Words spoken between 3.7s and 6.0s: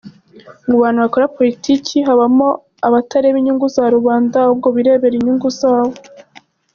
za rubanda ahubwo birebera inyungu zabo.